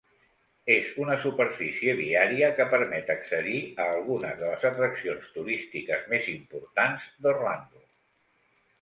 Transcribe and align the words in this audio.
És 0.75 0.87
una 1.03 1.17
superfície 1.25 1.93
viària 1.99 2.49
que 2.61 2.67
permet 2.73 3.13
accedir 3.17 3.61
a 3.85 3.87
algunes 3.99 4.41
de 4.43 4.51
les 4.55 4.67
atraccions 4.73 5.31
turístiques 5.39 6.13
més 6.17 6.35
importants 6.37 7.09
d'Orlando. 7.25 7.89